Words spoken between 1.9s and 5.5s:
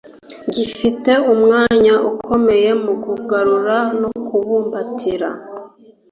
ukomeye mu kugarura no kubumbatira